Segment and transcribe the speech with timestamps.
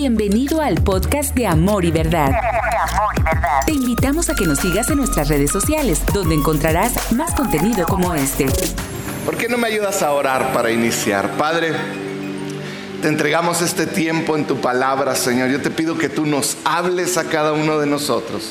[0.00, 2.30] Bienvenido al podcast de Amor y Verdad.
[3.66, 8.14] Te invitamos a que nos sigas en nuestras redes sociales, donde encontrarás más contenido como
[8.14, 8.46] este.
[9.24, 11.32] ¿Por qué no me ayudas a orar para iniciar?
[11.32, 11.72] Padre,
[13.02, 15.48] te entregamos este tiempo en tu palabra, Señor.
[15.48, 18.48] Yo te pido que tú nos hables a cada uno de nosotros.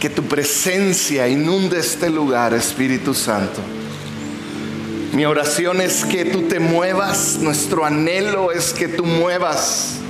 [0.00, 3.60] Que tu presencia inunde este lugar, Espíritu Santo.
[5.14, 10.00] Mi oración es que tú te muevas, nuestro anhelo es que tú muevas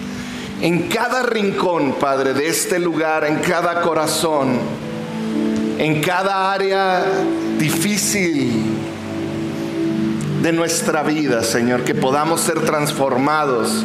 [0.62, 4.58] en cada rincón, Padre, de este lugar, en cada corazón,
[5.76, 7.04] en cada área
[7.58, 8.64] difícil
[10.40, 13.84] de nuestra vida, Señor, que podamos ser transformados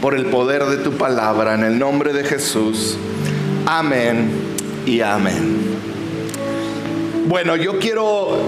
[0.00, 2.96] por el poder de tu palabra, en el nombre de Jesús.
[3.66, 4.30] Amén
[4.86, 5.74] y amén.
[7.26, 8.38] Bueno, yo quiero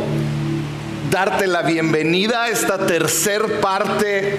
[1.10, 4.38] darte la bienvenida a esta tercer parte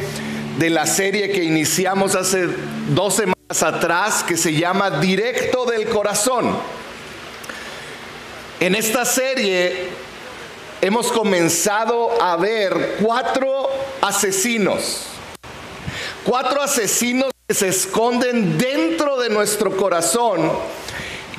[0.58, 2.48] de la serie que iniciamos hace
[2.90, 6.58] dos semanas atrás, que se llama Directo del Corazón.
[8.60, 9.90] En esta serie
[10.82, 13.70] hemos comenzado a ver cuatro
[14.02, 15.04] asesinos,
[16.24, 20.52] cuatro asesinos que se esconden dentro de nuestro corazón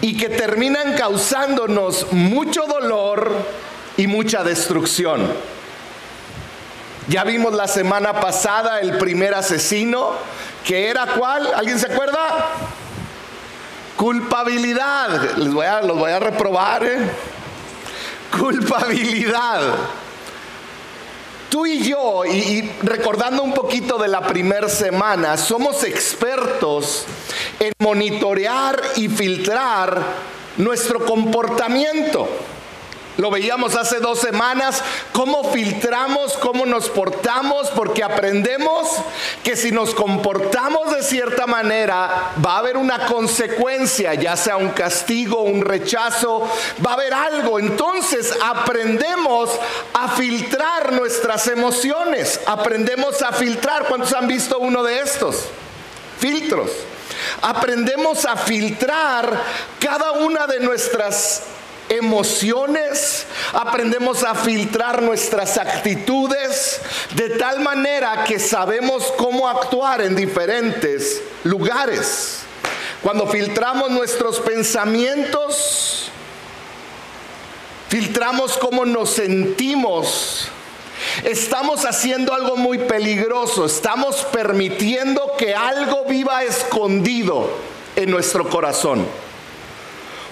[0.00, 3.32] y que terminan causándonos mucho dolor
[3.98, 5.30] y mucha destrucción.
[7.08, 10.12] Ya vimos la semana pasada el primer asesino,
[10.64, 12.46] que era cuál, ¿alguien se acuerda?
[13.96, 15.36] Culpabilidad.
[15.36, 16.84] Les voy a, los voy a reprobar.
[16.84, 17.10] ¿eh?
[18.38, 19.62] Culpabilidad.
[21.50, 27.06] Tú y yo, y, y, recordando un poquito de la primera semana, somos expertos
[27.58, 30.00] en monitorear y filtrar
[30.58, 32.28] nuestro comportamiento.
[33.18, 34.80] Lo veíamos hace dos semanas,
[35.12, 38.88] cómo filtramos, cómo nos portamos, porque aprendemos
[39.42, 44.68] que si nos comportamos de cierta manera, va a haber una consecuencia, ya sea un
[44.68, 46.48] castigo, un rechazo,
[46.86, 47.58] va a haber algo.
[47.58, 49.50] Entonces aprendemos
[49.94, 53.88] a filtrar nuestras emociones, aprendemos a filtrar.
[53.88, 55.46] ¿Cuántos han visto uno de estos?
[56.20, 56.70] Filtros.
[57.42, 59.42] Aprendemos a filtrar
[59.80, 61.42] cada una de nuestras
[61.88, 66.80] emociones, aprendemos a filtrar nuestras actitudes
[67.14, 72.40] de tal manera que sabemos cómo actuar en diferentes lugares.
[73.02, 76.10] Cuando filtramos nuestros pensamientos,
[77.88, 80.48] filtramos cómo nos sentimos.
[81.24, 87.48] Estamos haciendo algo muy peligroso, estamos permitiendo que algo viva escondido
[87.94, 89.06] en nuestro corazón.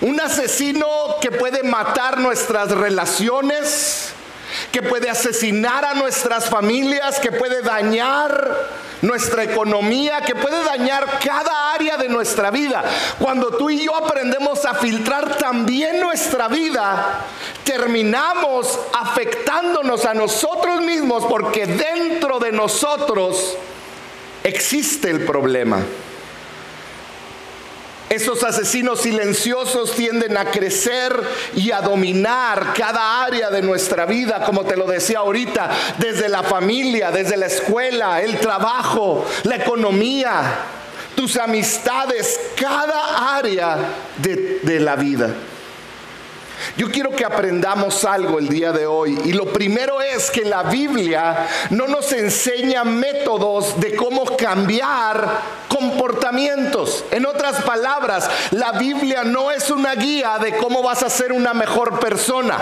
[0.00, 0.86] Un asesino
[1.20, 4.10] que puede matar nuestras relaciones,
[4.70, 8.68] que puede asesinar a nuestras familias, que puede dañar
[9.02, 12.84] nuestra economía, que puede dañar cada área de nuestra vida.
[13.18, 17.24] Cuando tú y yo aprendemos a filtrar también nuestra vida,
[17.64, 23.56] terminamos afectándonos a nosotros mismos porque dentro de nosotros
[24.44, 25.78] existe el problema.
[28.08, 31.12] Esos asesinos silenciosos tienden a crecer
[31.56, 36.44] y a dominar cada área de nuestra vida, como te lo decía ahorita, desde la
[36.44, 40.40] familia, desde la escuela, el trabajo, la economía,
[41.16, 43.76] tus amistades, cada área
[44.18, 45.30] de, de la vida.
[46.76, 49.18] Yo quiero que aprendamos algo el día de hoy.
[49.24, 57.04] Y lo primero es que la Biblia no nos enseña métodos de cómo cambiar comportamientos.
[57.10, 61.54] En otras palabras, la Biblia no es una guía de cómo vas a ser una
[61.54, 62.58] mejor persona.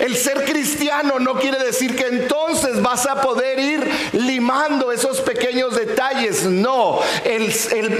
[0.00, 5.76] El ser cristiano no quiere decir que entonces vas a poder ir limando esos pequeños
[5.76, 6.44] detalles.
[6.44, 7.00] No,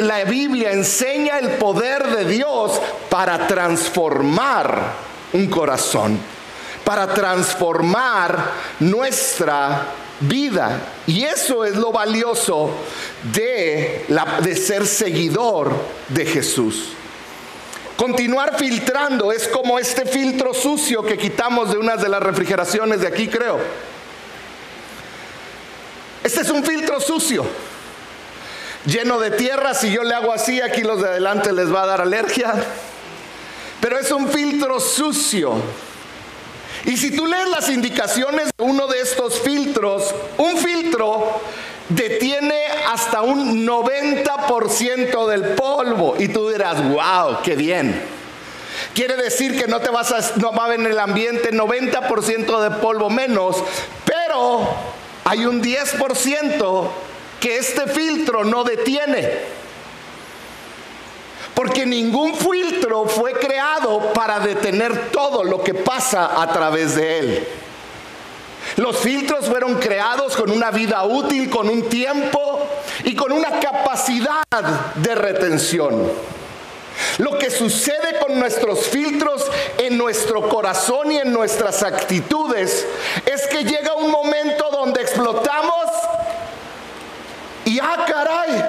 [0.00, 2.80] la Biblia enseña el poder de Dios
[3.10, 4.94] para transformar
[5.34, 6.18] un corazón,
[6.84, 8.50] para transformar
[8.80, 9.86] nuestra
[10.20, 10.80] vida.
[11.06, 12.70] Y eso es lo valioso
[13.32, 14.06] de,
[14.56, 15.72] ser seguidor
[16.08, 16.94] de Jesús.
[18.00, 23.06] Continuar filtrando es como este filtro sucio que quitamos de unas de las refrigeraciones de
[23.06, 23.60] aquí, creo.
[26.24, 27.44] Este es un filtro sucio,
[28.86, 29.74] lleno de tierra.
[29.74, 32.54] Si yo le hago así, aquí los de adelante les va a dar alergia.
[33.82, 35.56] Pero es un filtro sucio.
[36.86, 41.42] Y si tú lees las indicaciones de uno de estos filtros, un filtro
[41.90, 42.59] detiene
[42.90, 46.16] hasta un 90% del polvo.
[46.18, 48.02] Y tú dirás, wow, qué bien.
[48.94, 52.60] Quiere decir que no te vas a, no va a haber en el ambiente 90%
[52.60, 53.62] de polvo menos,
[54.04, 54.66] pero
[55.24, 56.88] hay un 10%
[57.38, 59.60] que este filtro no detiene.
[61.54, 67.48] Porque ningún filtro fue creado para detener todo lo que pasa a través de él.
[68.76, 72.66] Los filtros fueron creados con una vida útil, con un tiempo
[73.04, 74.42] y con una capacidad
[74.96, 76.10] de retención.
[77.18, 79.46] Lo que sucede con nuestros filtros
[79.78, 82.86] en nuestro corazón y en nuestras actitudes
[83.26, 85.86] es que llega un momento donde explotamos
[87.64, 88.64] y ah, caray,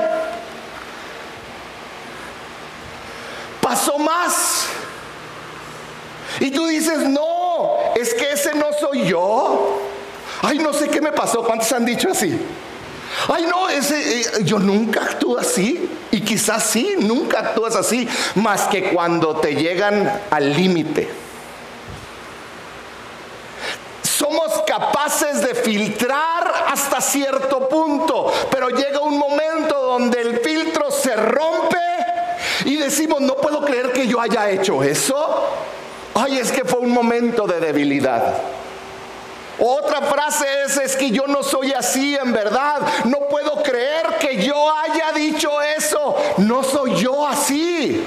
[3.62, 4.68] pasó más.
[6.42, 9.80] Y tú dices, no, es que ese no soy yo.
[10.42, 11.44] Ay, no sé qué me pasó.
[11.44, 12.36] ¿Cuántos han dicho así?
[13.28, 15.88] Ay, no, ese, eh, yo nunca actúo así.
[16.10, 21.08] Y quizás sí, nunca actúas así, más que cuando te llegan al límite.
[24.02, 31.16] Somos capaces de filtrar hasta cierto punto, pero llega un momento donde el filtro se
[31.16, 31.78] rompe
[32.66, 35.50] y decimos, no puedo creer que yo haya hecho eso.
[36.13, 38.34] Ay, es que fue un momento de debilidad.
[39.60, 42.81] Otra frase es, es que yo no soy así en verdad.
[43.06, 46.16] No puedo creer que yo haya dicho eso.
[46.38, 48.04] No soy yo así.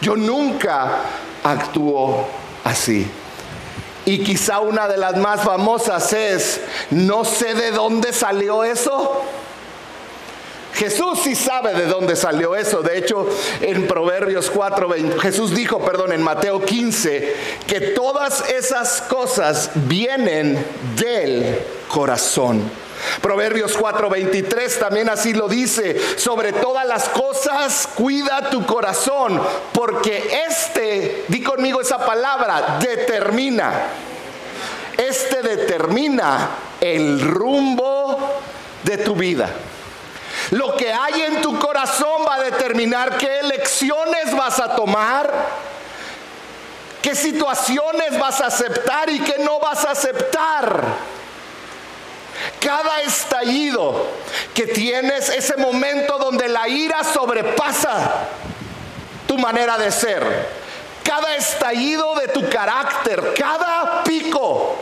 [0.00, 1.00] Yo nunca
[1.42, 2.26] actúo
[2.64, 3.10] así.
[4.04, 6.60] Y quizá una de las más famosas es,
[6.90, 9.22] no sé de dónde salió eso.
[10.82, 12.82] Jesús sí sabe de dónde salió eso.
[12.82, 13.28] De hecho,
[13.60, 14.88] en Proverbios 4,
[15.20, 17.36] Jesús dijo, perdón, en Mateo 15,
[17.68, 20.58] que todas esas cosas vienen
[20.96, 21.56] del
[21.86, 22.68] corazón.
[23.20, 29.40] Proverbios 4:23 también así lo dice, sobre todas las cosas cuida tu corazón,
[29.72, 33.84] porque este, di conmigo esa palabra, determina,
[34.96, 36.50] este determina
[36.80, 38.18] el rumbo
[38.82, 39.48] de tu vida.
[40.50, 45.30] Lo que hay en tu corazón va a determinar qué elecciones vas a tomar,
[47.00, 50.82] qué situaciones vas a aceptar y qué no vas a aceptar.
[52.60, 54.08] Cada estallido
[54.54, 58.28] que tienes, ese momento donde la ira sobrepasa
[59.26, 60.48] tu manera de ser,
[61.04, 64.76] cada estallido de tu carácter, cada pico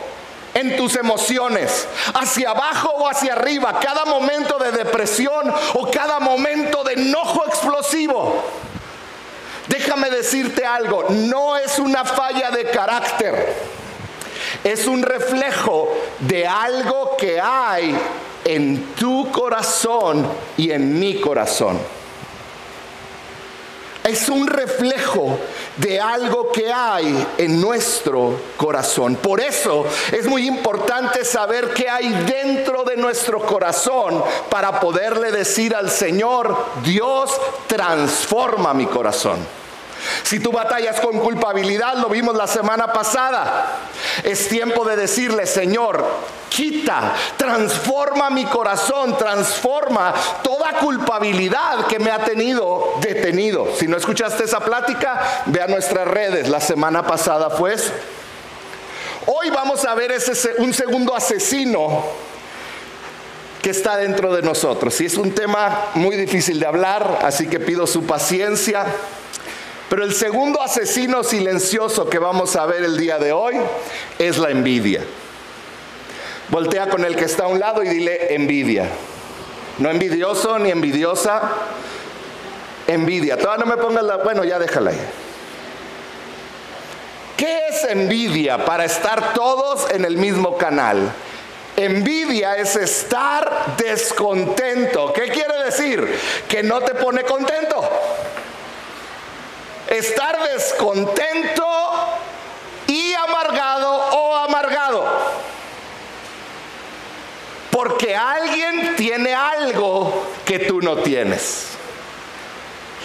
[0.53, 6.83] en tus emociones, hacia abajo o hacia arriba, cada momento de depresión o cada momento
[6.83, 8.43] de enojo explosivo.
[9.67, 13.55] Déjame decirte algo, no es una falla de carácter,
[14.63, 15.87] es un reflejo
[16.19, 17.97] de algo que hay
[18.43, 20.27] en tu corazón
[20.57, 21.79] y en mi corazón.
[24.03, 25.37] Es un reflejo
[25.77, 29.15] de algo que hay en nuestro corazón.
[29.15, 35.75] Por eso es muy importante saber qué hay dentro de nuestro corazón para poderle decir
[35.75, 37.31] al Señor, Dios
[37.67, 39.60] transforma mi corazón.
[40.23, 43.77] Si tú batallas con culpabilidad, lo vimos la semana pasada,
[44.23, 46.05] es tiempo de decirle, Señor,
[46.49, 50.13] quita, transforma mi corazón, transforma
[50.43, 53.67] toda culpabilidad que me ha tenido detenido.
[53.77, 56.49] Si no escuchaste esa plática, ve a nuestras redes.
[56.49, 57.75] La semana pasada fue
[59.27, 62.03] Hoy vamos a ver ese, un segundo asesino
[63.61, 64.99] que está dentro de nosotros.
[64.99, 68.85] Y es un tema muy difícil de hablar, así que pido su paciencia.
[69.91, 73.55] Pero el segundo asesino silencioso que vamos a ver el día de hoy
[74.17, 75.03] es la envidia.
[76.47, 78.87] Voltea con el que está a un lado y dile envidia.
[79.79, 81.41] No envidioso ni envidiosa,
[82.87, 83.35] envidia.
[83.35, 84.15] Todavía no me pongas la...
[84.15, 85.01] Bueno, ya déjala ahí.
[87.35, 91.11] ¿Qué es envidia para estar todos en el mismo canal?
[91.75, 95.11] Envidia es estar descontento.
[95.11, 96.17] ¿Qué quiere decir?
[96.47, 97.89] Que no te pone contento
[99.91, 101.65] estar descontento
[102.87, 105.05] y amargado o amargado.
[107.69, 111.67] Porque alguien tiene algo que tú no tienes.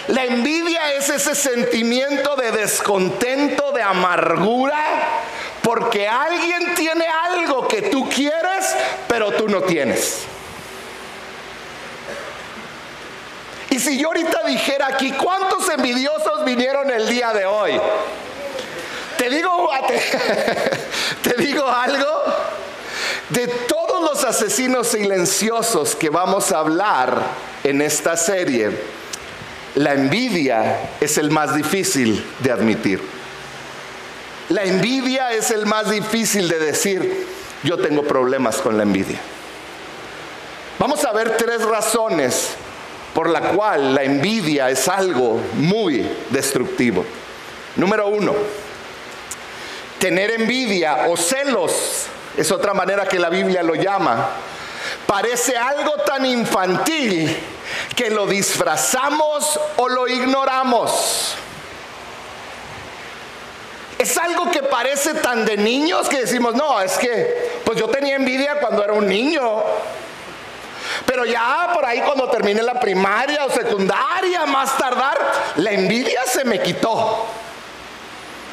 [0.07, 4.81] La envidia es ese sentimiento de descontento, de amargura,
[5.61, 8.75] porque alguien tiene algo que tú quieres,
[9.09, 10.25] pero tú no tienes.
[13.87, 17.79] Si yo ahorita dijera aquí, ¿cuántos envidiosos vinieron el día de hoy?
[19.17, 19.69] Te digo,
[21.21, 22.23] te, digo algo.
[23.29, 27.17] De todos los asesinos silenciosos que vamos a hablar
[27.63, 28.71] en esta serie,
[29.75, 33.01] la envidia es el más difícil de admitir.
[34.49, 37.25] La envidia es el más difícil de decir,
[37.63, 39.19] yo tengo problemas con la envidia.
[40.77, 42.57] Vamos a ver tres razones
[43.17, 47.03] por la cual la envidia es algo muy destructivo.
[47.75, 48.31] Número uno,
[49.97, 52.05] tener envidia o celos,
[52.37, 54.29] es otra manera que la Biblia lo llama,
[55.07, 57.35] parece algo tan infantil
[57.95, 61.33] que lo disfrazamos o lo ignoramos.
[63.97, 68.15] Es algo que parece tan de niños que decimos, no, es que pues yo tenía
[68.15, 69.63] envidia cuando era un niño.
[71.07, 75.17] Pero ya por ahí cuando termine la primaria o secundaria, más tardar,
[75.55, 77.25] la envidia se me quitó.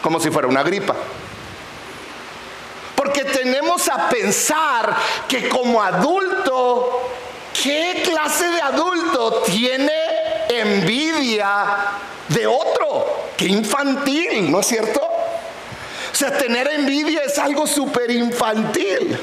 [0.00, 0.94] Como si fuera una gripa.
[2.94, 4.94] Porque tenemos a pensar
[5.28, 7.10] que como adulto,
[7.60, 9.92] ¿qué clase de adulto tiene
[10.48, 11.66] envidia
[12.28, 13.24] de otro?
[13.36, 15.00] Qué infantil, ¿no es cierto?
[15.00, 19.18] O sea, tener envidia es algo súper infantil.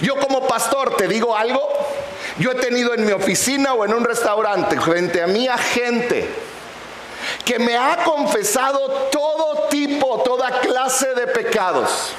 [0.00, 1.83] Yo como pastor te digo algo,
[2.38, 6.28] yo he tenido en mi oficina o en un restaurante frente a mí a gente
[7.44, 12.12] que me ha confesado todo tipo, toda clase de pecados,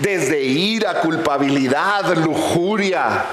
[0.00, 3.24] desde ira, culpabilidad, lujuria.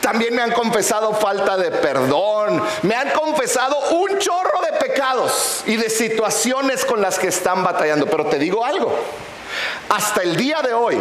[0.00, 5.76] También me han confesado falta de perdón, me han confesado un chorro de pecados y
[5.76, 8.06] de situaciones con las que están batallando.
[8.06, 8.92] Pero te digo algo,
[9.88, 10.98] hasta el día de hoy,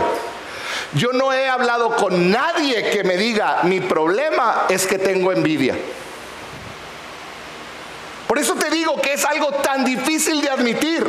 [0.93, 5.75] yo no he hablado con nadie que me diga, mi problema es que tengo envidia.
[8.27, 11.05] Por eso te digo que es algo tan difícil de admitir.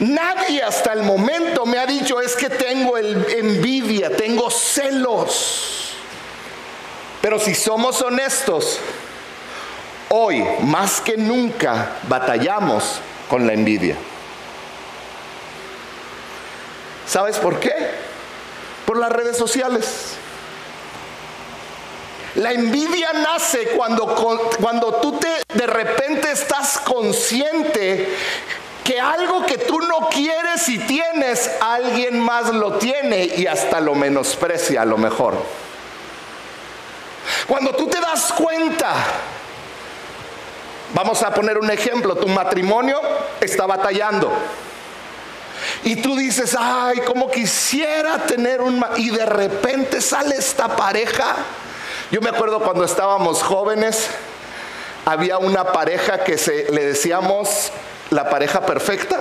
[0.00, 5.94] Nadie hasta el momento me ha dicho es que tengo envidia, tengo celos.
[7.20, 8.80] Pero si somos honestos,
[10.08, 13.96] hoy más que nunca batallamos con la envidia.
[17.10, 17.74] ¿Sabes por qué?
[18.86, 20.14] Por las redes sociales.
[22.36, 24.14] La envidia nace cuando,
[24.60, 28.08] cuando tú te de repente estás consciente
[28.84, 33.96] que algo que tú no quieres y tienes, alguien más lo tiene y hasta lo
[33.96, 35.34] menosprecia a lo mejor.
[37.48, 38.94] Cuando tú te das cuenta,
[40.94, 43.00] vamos a poner un ejemplo, tu matrimonio
[43.40, 44.32] está batallando.
[45.82, 48.84] Y tú dices, ay, como quisiera tener un...
[48.96, 51.36] Y de repente sale esta pareja.
[52.10, 54.08] Yo me acuerdo cuando estábamos jóvenes,
[55.06, 57.72] había una pareja que se, le decíamos
[58.10, 59.18] la pareja perfecta.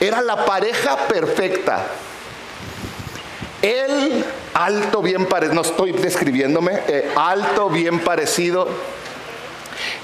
[0.00, 1.86] Era la pareja perfecta.
[3.62, 8.68] Él, alto, bien parecido, no estoy describiéndome, eh, alto, bien parecido.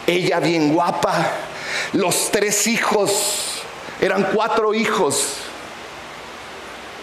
[0.07, 1.13] Ella bien guapa.
[1.93, 3.60] Los tres hijos
[4.01, 5.37] eran cuatro hijos,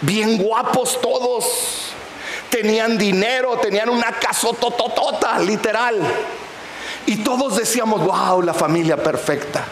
[0.00, 1.84] bien guapos todos.
[2.50, 6.00] Tenían dinero, tenían una casotototota, literal.
[7.04, 9.64] Y todos decíamos, wow, la familia perfecta.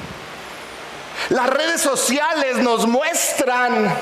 [1.30, 3.92] Las redes sociales nos muestran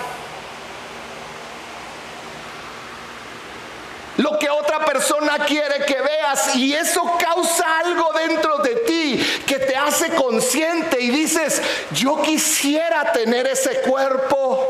[4.17, 9.59] lo que otra persona quiere que veas y eso causa algo dentro de ti que
[9.59, 11.61] te hace consciente y dices,
[11.93, 14.69] yo quisiera tener ese cuerpo,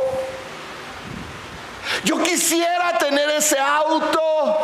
[2.05, 4.59] yo quisiera tener ese auto,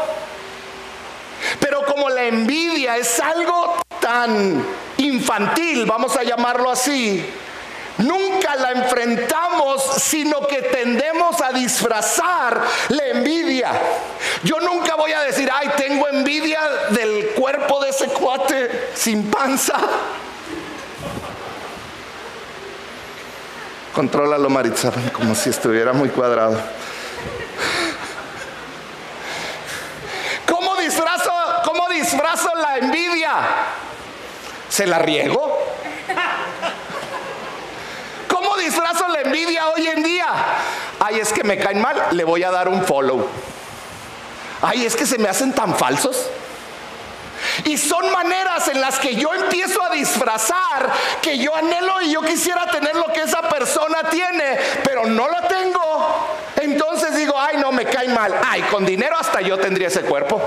[1.58, 4.64] pero como la envidia es algo tan
[4.96, 7.24] infantil, vamos a llamarlo así,
[8.00, 13.72] Nunca la enfrentamos, sino que tendemos a disfrazar la envidia.
[14.42, 19.78] Yo nunca voy a decir, ay, tengo envidia del cuerpo de ese cuate sin panza.
[23.94, 26.58] Contrólalo, Maritza, como si estuviera muy cuadrado.
[30.46, 31.32] ¿Cómo disfrazo,
[31.64, 33.34] cómo disfrazo la envidia?
[34.70, 35.50] ¿Se la riego?
[38.60, 40.26] disfrazo la envidia hoy en día?
[40.98, 43.26] Ay, es que me caen mal, le voy a dar un follow.
[44.62, 46.26] Ay, es que se me hacen tan falsos.
[47.64, 50.92] Y son maneras en las que yo empiezo a disfrazar
[51.22, 55.48] que yo anhelo y yo quisiera tener lo que esa persona tiene, pero no lo
[55.48, 56.36] tengo.
[56.56, 58.34] Entonces digo, ay, no, me cae mal.
[58.46, 60.40] Ay, con dinero hasta yo tendría ese cuerpo.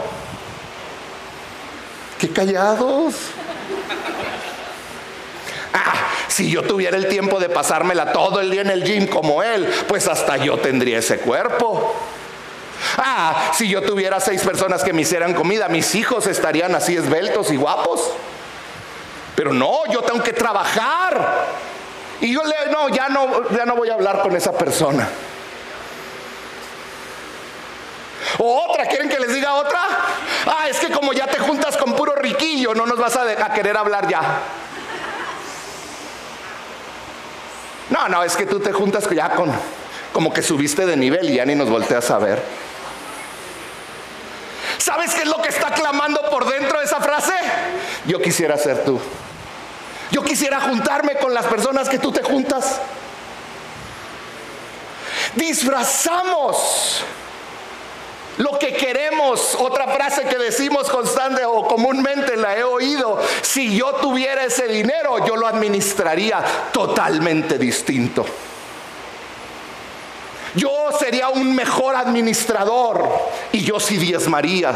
[2.20, 3.16] Qué callados.
[5.74, 5.94] Ah,
[6.28, 9.68] si yo tuviera el tiempo de pasármela todo el día en el gym como él,
[9.88, 11.96] pues hasta yo tendría ese cuerpo.
[12.98, 17.52] Ah, si yo tuviera seis personas que me hicieran comida, mis hijos estarían así esbeltos
[17.52, 18.12] y guapos.
[19.36, 21.48] Pero no, yo tengo que trabajar.
[22.22, 25.10] Y yo le, no, ya no, ya no voy a hablar con esa persona.
[28.38, 29.82] O otra, ¿quieren que les diga otra?
[30.46, 33.54] Ah, es que como ya te juntas con puro riquillo, no nos vas a, a
[33.54, 34.22] querer hablar ya.
[37.94, 39.52] No, no, es que tú te juntas ya con,
[40.14, 42.42] como que subiste de nivel y ya ni nos volteas a ver.
[44.80, 47.34] ¿Sabes qué es lo que está clamando por dentro de esa frase?
[48.08, 49.00] Yo quisiera ser tú.
[50.10, 52.82] Yo quisiera juntarme con las personas que tú te juntas.
[55.36, 57.04] Disfrazamos
[58.38, 63.94] lo que queremos, otra frase que decimos constante o comúnmente la he oído, si yo
[63.96, 68.26] tuviera ese dinero, yo lo administraría totalmente distinto.
[70.56, 73.10] Yo sería un mejor administrador
[73.52, 74.72] y yo sí diezmaría.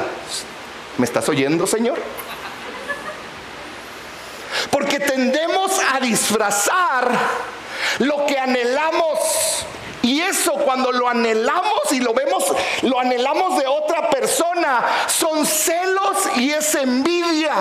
[0.97, 1.99] ¿Me estás oyendo, Señor?
[4.71, 7.11] Porque tendemos a disfrazar
[7.99, 9.19] lo que anhelamos
[10.07, 12.45] y eso cuando lo anhelamos y lo vemos,
[12.83, 17.53] lo anhelamos de otra persona, son celos y es envidia.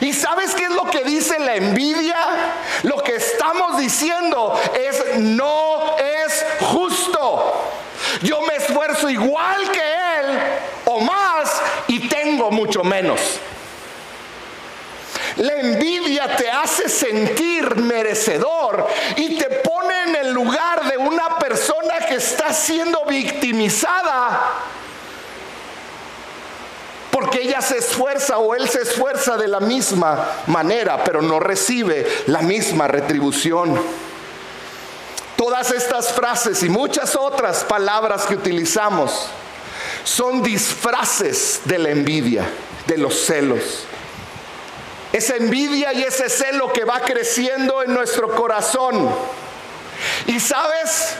[0.00, 2.16] ¿Y sabes qué es lo que dice la envidia?
[2.84, 7.72] Lo que estamos diciendo es no es justo.
[8.22, 10.38] Yo me esfuerzo igual que él
[10.84, 13.20] o más y tengo mucho menos.
[15.38, 21.98] La envidia te hace sentir merecedor y te pone en el lugar de una persona
[22.08, 24.64] que está siendo victimizada
[27.18, 32.06] porque ella se esfuerza o él se esfuerza de la misma manera, pero no recibe
[32.26, 33.76] la misma retribución.
[35.36, 39.26] Todas estas frases y muchas otras palabras que utilizamos
[40.04, 42.48] son disfraces de la envidia,
[42.86, 43.84] de los celos.
[45.12, 49.10] Esa envidia y ese celo que va creciendo en nuestro corazón.
[50.26, 51.14] Y sabes,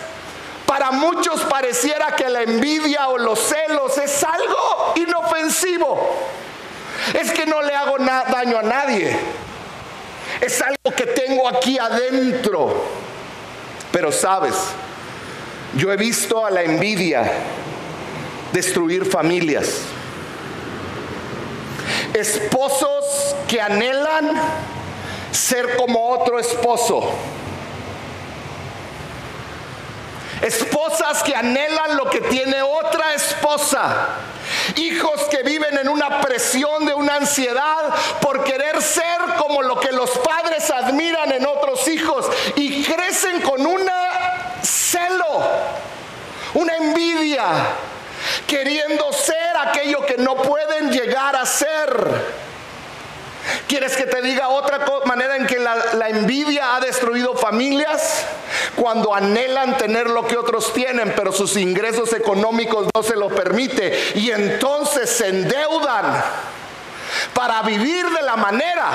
[0.66, 6.16] para muchos pareciera que la envidia o los celos es algo inofensivo.
[7.14, 9.16] Es que no le hago daño a nadie.
[10.40, 12.84] Es algo que tengo aquí adentro.
[13.90, 14.54] Pero sabes,
[15.74, 17.30] yo he visto a la envidia
[18.52, 19.80] destruir familias
[22.14, 24.30] esposos que anhelan
[25.30, 27.10] ser como otro esposo.
[30.42, 34.08] Esposas que anhelan lo que tiene otra esposa.
[34.76, 39.90] Hijos que viven en una presión de una ansiedad por querer ser como lo que
[39.92, 45.42] los padres admiran en otros hijos y crecen con una celo,
[46.54, 47.44] una envidia
[48.46, 52.48] queriendo ser aquello que no pueden llegar a ser.
[53.66, 58.24] ¿Quieres que te diga otra manera en que la, envidia ha destruido familias?
[58.76, 64.12] Cuando anhelan tener lo que otros tienen, pero sus ingresos económicos no se lo permite.
[64.14, 66.22] Y entonces se endeudan
[67.34, 68.86] para vivir de la manera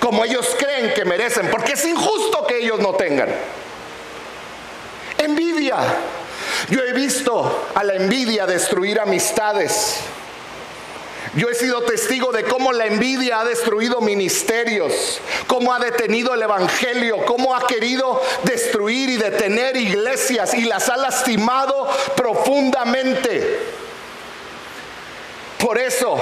[0.00, 1.50] como ellos creen que merecen.
[1.50, 3.28] Porque es injusto que ellos no tengan.
[5.18, 5.76] Envidia.
[6.68, 10.00] Yo he visto a la envidia destruir amistades.
[11.34, 16.42] Yo he sido testigo de cómo la envidia ha destruido ministerios, cómo ha detenido el
[16.42, 23.71] Evangelio, cómo ha querido destruir y detener iglesias y las ha lastimado profundamente.
[25.62, 26.16] Por eso,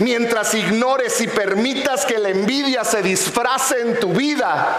[0.00, 4.78] mientras ignores y permitas que la envidia se disfrace en tu vida,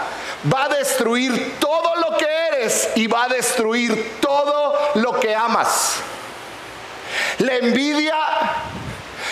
[0.52, 5.94] va a destruir todo lo que eres y va a destruir todo lo que amas.
[7.38, 8.14] La envidia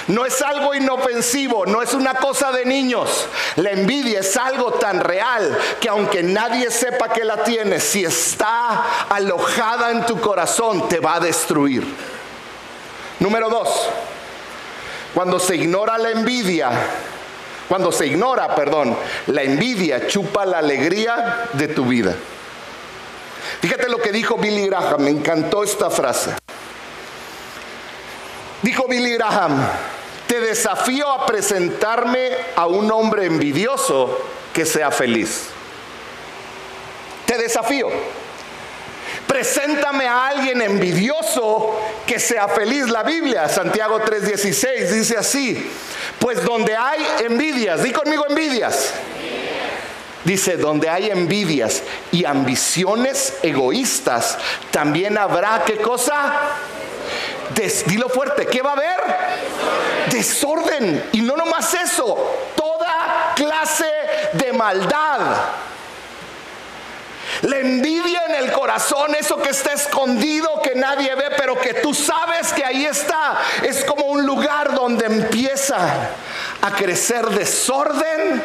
[0.09, 3.27] no es algo inofensivo, no es una cosa de niños.
[3.57, 9.07] La envidia es algo tan real que aunque nadie sepa que la tienes, si está
[9.11, 11.85] alojada en tu corazón, te va a destruir.
[13.19, 13.69] Número dos,
[15.14, 16.70] cuando se ignora la envidia,
[17.68, 18.96] cuando se ignora, perdón,
[19.29, 22.14] la envidia chupa la alegría de tu vida.
[23.61, 26.35] Fíjate lo que dijo Billy Graham, me encantó esta frase.
[28.62, 29.66] Dijo Billy Graham,
[30.27, 34.18] te desafío a presentarme a un hombre envidioso
[34.53, 35.46] que sea feliz.
[37.27, 37.88] Te desafío.
[39.31, 42.88] Preséntame a alguien envidioso que sea feliz.
[42.88, 45.71] La Biblia, Santiago 3:16, dice así,
[46.19, 48.93] pues donde hay envidias, di conmigo envidias.
[50.25, 54.37] Dice, donde hay envidias y ambiciones egoístas,
[54.73, 56.33] también habrá qué cosa?
[57.87, 59.01] dilo fuerte, ¿qué va a haber?
[60.11, 61.05] Desorden.
[61.12, 62.19] Y no nomás eso,
[62.57, 63.93] toda clase
[64.33, 65.21] de maldad.
[67.42, 71.94] La envidia en el corazón, eso que está escondido, que nadie ve, pero que tú
[71.94, 73.38] sabes que ahí está.
[73.62, 75.79] Es como un lugar donde empieza
[76.61, 78.42] a crecer desorden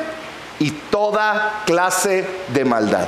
[0.60, 3.08] y toda clase de maldad.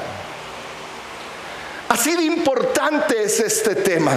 [1.90, 4.14] Así de importante es este tema.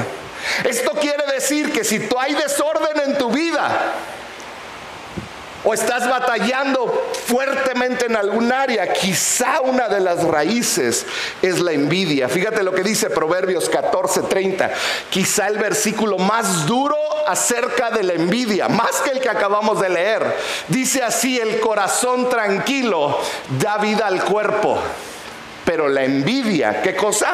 [0.64, 3.94] Esto quiere decir que si tú hay desorden en tu vida,
[5.64, 11.07] o estás batallando fuertemente en algún área, quizá una de las raíces
[11.42, 12.29] es la envidia.
[12.29, 14.70] Fíjate lo que dice Proverbios 14:30,
[15.11, 16.96] quizá el versículo más duro
[17.27, 20.37] acerca de la envidia, más que el que acabamos de leer.
[20.68, 23.18] Dice así, el corazón tranquilo
[23.59, 24.79] da vida al cuerpo,
[25.64, 27.33] pero la envidia, ¿qué cosa?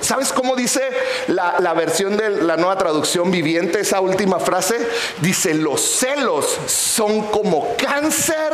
[0.00, 0.82] ¿Sabes cómo dice
[1.28, 4.76] la, versión de la nueva traducción viviente, esa última frase?
[5.20, 8.52] Dice, los celos son como cáncer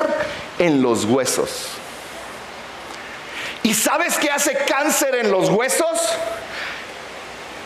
[0.59, 1.69] en los huesos.
[3.63, 5.99] ¿Y sabes qué hace cáncer en los huesos?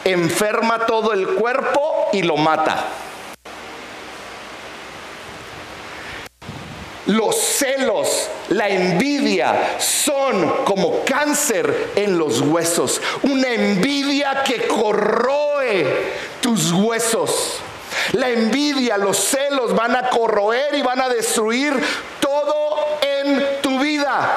[0.05, 2.87] Enferma todo el cuerpo y lo mata.
[7.11, 13.03] Los celos, la envidia son como cáncer en los huesos.
[13.25, 17.57] Una envidia que corroe tus huesos.
[18.13, 21.75] La envidia, los celos van a corroer y van a destruir
[22.21, 24.31] todo en tu vida.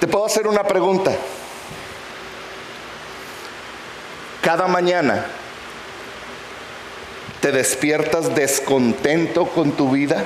[0.00, 1.12] Te puedo hacer una pregunta.
[4.42, 5.39] Cada mañana
[7.40, 10.24] ¿Te despiertas descontento con tu vida?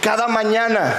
[0.00, 0.98] Cada mañana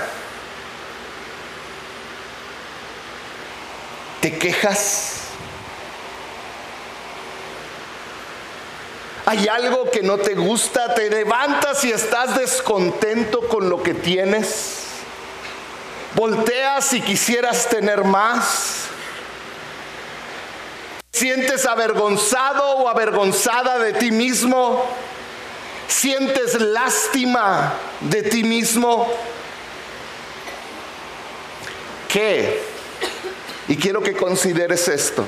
[4.21, 5.21] te quejas.
[9.25, 14.83] Hay algo que no te gusta, te levantas y estás descontento con lo que tienes.
[16.13, 18.72] Volteas y quisieras tener más
[21.23, 24.83] sientes avergonzado o avergonzada de ti mismo,
[25.87, 29.07] sientes lástima de ti mismo,
[32.11, 32.61] ¿qué?
[33.69, 35.23] Y quiero que consideres esto,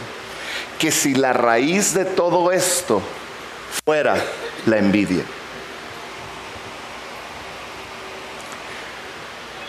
[0.80, 3.02] que si la raíz de todo esto
[3.86, 4.22] fuera
[4.66, 5.24] la envidia.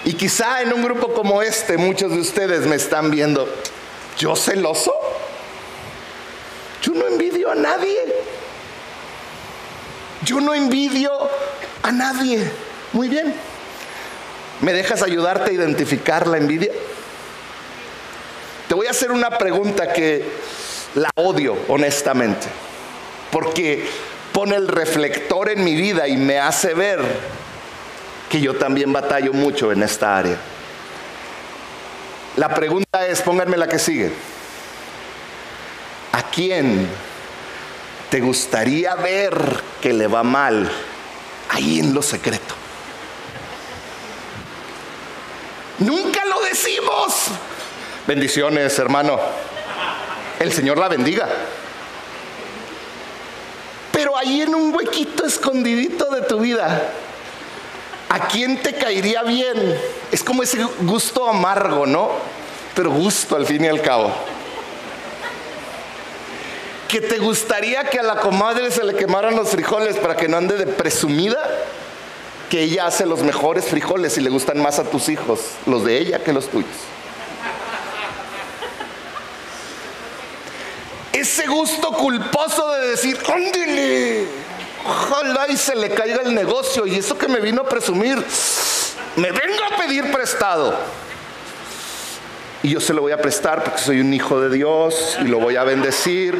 [0.05, 3.49] Y quizá en un grupo como este muchos de ustedes me están viendo,
[4.19, 5.06] ¿yo celoso?
[7.51, 7.99] A nadie.
[10.25, 11.11] Yo no envidio
[11.83, 12.51] a nadie.
[12.93, 13.35] Muy bien.
[14.61, 16.73] ¿Me dejas ayudarte a identificar la envidia?
[18.69, 20.25] Te voy a hacer una pregunta que
[20.95, 22.47] la odio honestamente,
[23.31, 23.87] porque
[24.33, 27.01] pone el reflector en mi vida y me hace ver
[28.31, 30.37] que yo también batallo mucho en esta área.
[32.37, 34.11] La pregunta es, pónganme la que sigue.
[36.13, 36.89] ¿A quién
[38.11, 40.71] te gustaría ver que le va mal
[41.51, 42.55] ahí en lo secreto?
[45.79, 47.27] Nunca lo decimos.
[48.07, 49.19] Bendiciones, hermano.
[50.39, 51.29] El Señor la bendiga.
[53.93, 56.91] Pero ahí en un huequito escondidito de tu vida,
[58.09, 59.79] ¿a quién te caería bien?
[60.13, 62.11] Es como ese gusto amargo, ¿no?
[62.75, 64.13] Pero gusto al fin y al cabo
[66.89, 70.37] que te gustaría que a la comadre se le quemaran los frijoles para que no
[70.37, 71.39] ande de presumida,
[72.51, 75.99] que ella hace los mejores frijoles y le gustan más a tus hijos, los de
[75.99, 76.71] ella que los tuyos.
[81.13, 84.27] Ese gusto culposo de decir, ándele,
[84.87, 88.23] ojalá y se le caiga el negocio y eso que me vino a presumir,
[89.17, 90.79] me vengo a pedir prestado.
[92.63, 95.39] Y yo se lo voy a prestar porque soy un hijo de Dios y lo
[95.39, 96.39] voy a bendecir.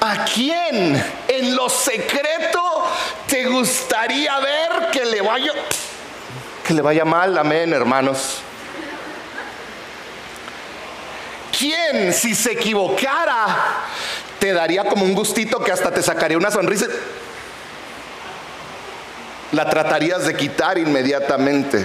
[0.00, 2.60] ¿A quién en lo secreto
[3.28, 5.52] te gustaría ver que le vaya
[6.64, 7.36] que le vaya mal?
[7.36, 8.38] Amén, hermanos.
[11.56, 13.46] ¿Quién si se equivocara
[14.38, 16.86] te daría como un gustito que hasta te sacaría una sonrisa?
[19.52, 21.84] La tratarías de quitar inmediatamente.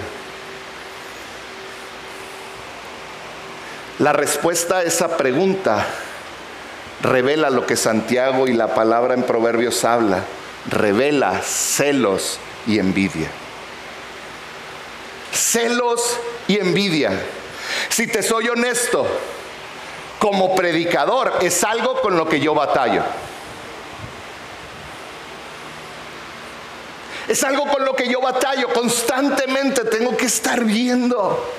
[4.00, 5.86] La respuesta a esa pregunta
[7.02, 10.24] revela lo que Santiago y la palabra en Proverbios habla.
[10.70, 13.30] Revela celos y envidia.
[15.32, 16.18] Celos
[16.50, 17.12] y envidia.
[17.88, 19.08] Si te soy honesto,
[20.20, 23.02] como predicador es algo con lo que yo batallo.
[27.30, 29.86] Es algo con lo que yo batallo constantemente.
[29.86, 31.50] Tengo que estar viendo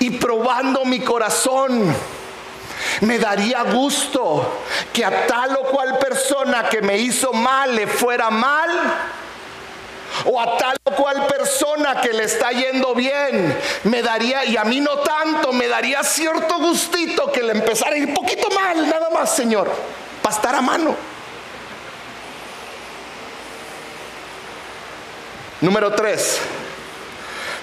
[0.00, 1.94] y probando mi corazón.
[3.02, 8.30] Me daría gusto que a tal o cual persona que me hizo mal le fuera
[8.30, 8.70] mal.
[10.24, 14.64] O a tal o cual persona que le está yendo bien, me daría, y a
[14.64, 19.08] mí no tanto, me daría cierto gustito que le empezara a ir poquito mal, nada
[19.10, 19.70] más, Señor,
[20.20, 20.96] para estar a mano.
[25.60, 26.40] Número tres,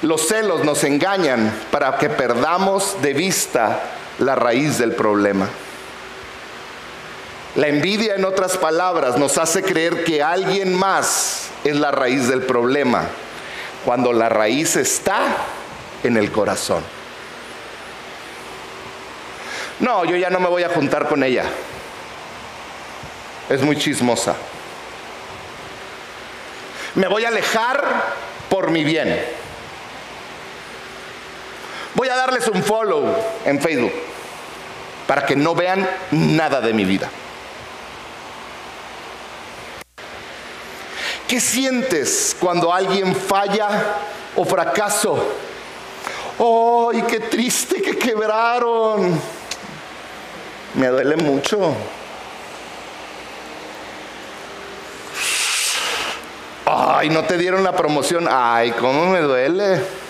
[0.01, 3.81] los celos nos engañan para que perdamos de vista
[4.19, 5.47] la raíz del problema.
[7.55, 12.43] La envidia, en otras palabras, nos hace creer que alguien más es la raíz del
[12.43, 13.05] problema,
[13.83, 15.19] cuando la raíz está
[16.03, 16.83] en el corazón.
[19.79, 21.45] No, yo ya no me voy a juntar con ella.
[23.49, 24.35] Es muy chismosa.
[26.95, 27.83] Me voy a alejar
[28.49, 29.23] por mi bien.
[31.97, 33.11] Voy a darles un follow
[33.43, 33.91] en Facebook
[35.07, 37.09] para que no vean nada de mi vida.
[41.27, 43.67] ¿Qué sientes cuando alguien falla
[44.35, 45.27] o fracaso?
[46.37, 49.19] ¡Ay, qué triste que quebraron!
[50.75, 51.75] Me duele mucho.
[56.63, 58.27] Ay, no te dieron la promoción.
[58.29, 60.06] Ay, cómo me duele.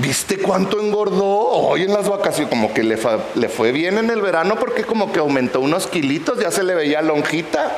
[0.00, 2.48] ¿Viste cuánto engordó hoy en las vacaciones?
[2.48, 2.98] Como que le,
[3.34, 6.74] le, fue bien en el verano porque como que aumentó unos kilitos, ya se le
[6.74, 7.70] veía lonjita.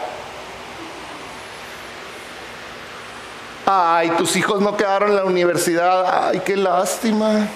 [3.66, 6.28] Ay, tus hijos no quedaron en la universidad.
[6.28, 7.48] Ay, qué lástima.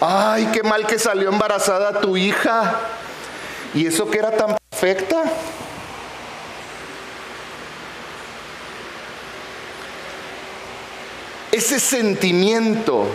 [0.00, 2.80] Ay, qué mal que salió embarazada tu hija.
[3.74, 5.22] ¿Y eso que era tan perfecta?
[11.52, 13.06] Ese sentimiento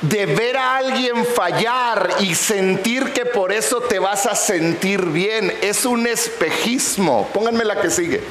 [0.00, 5.56] de ver a alguien fallar y sentir que por eso te vas a sentir bien
[5.62, 7.28] es un espejismo.
[7.32, 8.22] Pónganme la que sigue.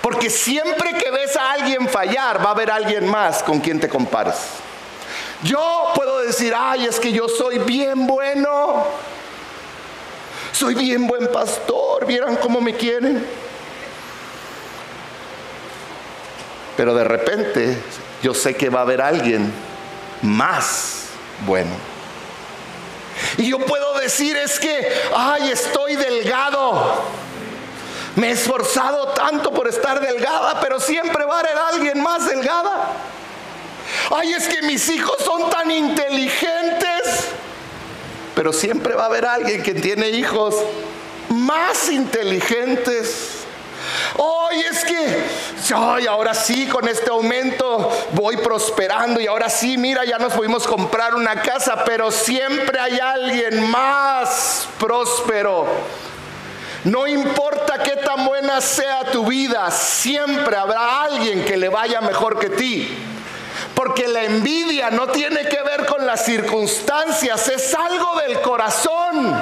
[0.00, 3.88] Porque siempre que ves a alguien fallar, va a haber alguien más con quien te
[3.88, 4.36] compares.
[5.42, 8.86] Yo puedo decir, ay, es que yo soy bien bueno.
[10.58, 12.06] Soy bien buen pastor.
[12.06, 13.26] ¿Vieran cómo me quieren?
[16.78, 17.76] Pero de repente
[18.22, 19.52] yo sé que va a haber alguien
[20.22, 21.08] más
[21.44, 21.72] bueno.
[23.36, 27.02] Y yo puedo decir es que, ay, estoy delgado.
[28.14, 32.92] Me he esforzado tanto por estar delgada, pero siempre va a haber alguien más delgada.
[34.10, 37.26] Ay, es que mis hijos son tan inteligentes,
[38.36, 40.54] pero siempre va a haber alguien que tiene hijos
[41.30, 43.38] más inteligentes.
[44.18, 45.24] Hoy es que,
[45.74, 50.66] ay, ahora sí, con este aumento voy prosperando y ahora sí, mira, ya nos pudimos
[50.66, 55.66] comprar una casa, pero siempre hay alguien más próspero
[56.86, 62.38] no importa qué tan buena sea tu vida, siempre habrá alguien que le vaya mejor
[62.38, 62.96] que ti.
[63.76, 69.36] Porque la envidia no tiene que ver con las circunstancias, es algo del corazón.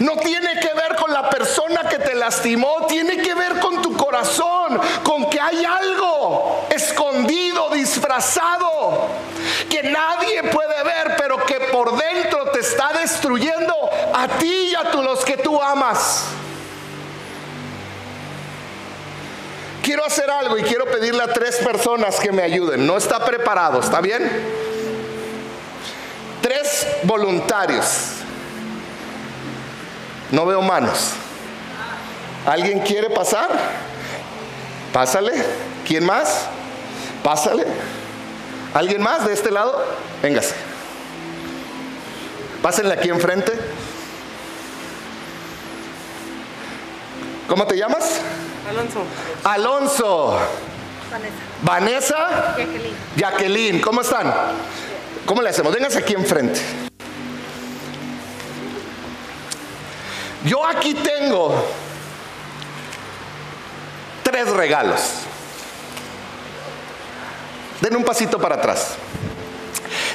[0.00, 3.96] No tiene que ver con la persona que te lastimó, tiene que ver con tu
[3.96, 9.06] corazón, con que hay algo escondido, disfrazado,
[9.68, 13.74] que nadie puede ver, pero que por dentro te está destruyendo
[14.12, 16.24] a ti y a los que tú amas.
[19.82, 22.86] Quiero hacer algo y quiero pedirle a tres personas que me ayuden.
[22.86, 24.30] No está preparado, ¿está bien?
[26.42, 27.86] Tres voluntarios.
[30.30, 31.12] No veo manos.
[32.46, 33.48] ¿Alguien quiere pasar?
[34.92, 35.32] Pásale.
[35.86, 36.46] ¿Quién más?
[37.22, 37.64] Pásale.
[38.74, 39.84] ¿Alguien más de este lado?
[40.22, 40.54] Véngase.
[42.62, 43.52] Pásenle aquí enfrente.
[47.50, 48.20] ¿Cómo te llamas?
[48.68, 49.02] Alonso.
[49.42, 50.38] Alonso.
[51.10, 51.34] Vanessa.
[51.62, 52.54] Vanessa.
[52.56, 52.96] Jacqueline.
[53.16, 53.80] Jacqueline.
[53.80, 54.32] ¿Cómo están?
[55.26, 55.74] ¿Cómo le hacemos?
[55.74, 56.60] Vénganse aquí enfrente.
[60.44, 61.66] Yo aquí tengo
[64.22, 65.00] tres regalos.
[67.80, 68.94] Den un pasito para atrás.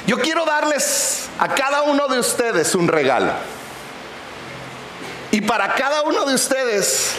[0.06, 3.32] Yo quiero darles a cada uno de ustedes un regalo.
[5.36, 7.10] Y para cada uno de ustedes,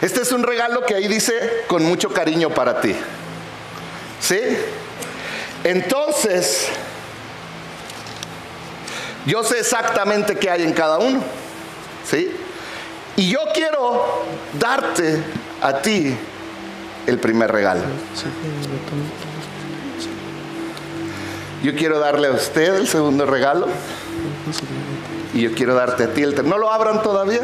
[0.00, 2.96] este es un regalo que ahí dice con mucho cariño para ti.
[4.20, 4.40] ¿Sí?
[5.62, 6.66] Entonces,
[9.24, 11.22] yo sé exactamente qué hay en cada uno.
[12.10, 12.34] ¿Sí?
[13.14, 14.24] Y yo quiero
[14.58, 15.22] darte
[15.62, 16.12] a ti
[17.06, 17.82] el primer regalo.
[21.62, 23.68] Yo quiero darle a usted el segundo regalo.
[25.34, 26.48] Y yo quiero darte a ti el tercero.
[26.48, 27.40] ¿No lo abran todavía?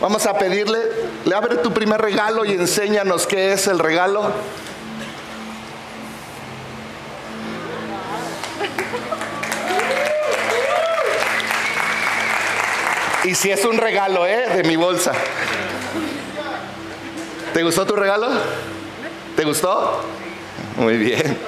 [0.00, 0.80] Vamos a pedirle,
[1.24, 4.32] le abre tu primer regalo y enséñanos qué es el regalo.
[13.24, 14.48] Y si es un regalo, ¿eh?
[14.56, 15.12] De mi bolsa.
[17.54, 18.28] ¿Te gustó tu regalo?
[19.36, 20.02] ¿Te gustó?
[20.76, 21.38] Muy bien.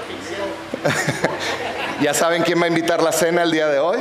[2.00, 3.98] ¿Ya saben quién va a invitar la cena el día de hoy?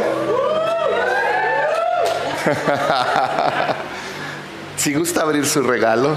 [4.78, 6.16] si gusta abrir su regalo.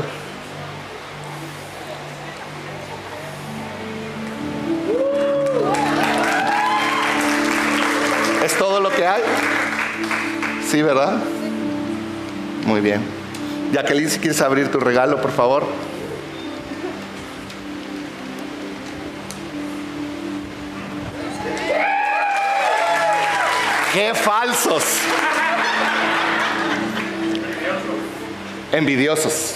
[8.44, 9.22] ¿Es todo lo que hay?
[10.68, 11.18] Sí, ¿verdad?
[12.66, 13.00] Muy bien.
[13.72, 15.66] Jacqueline, si quieres abrir tu regalo, por favor.
[23.92, 24.84] ¡Qué falsos!
[28.72, 29.54] Envidiosos.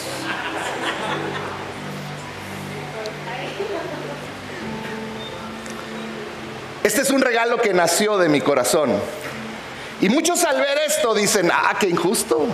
[6.83, 8.91] Este es un regalo que nació de mi corazón.
[10.01, 12.47] Y muchos al ver esto dicen, ah, qué injusto.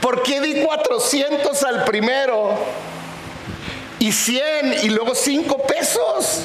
[0.00, 2.58] ¿Por qué di 400 al primero
[4.00, 6.42] y 100 y luego 5 pesos?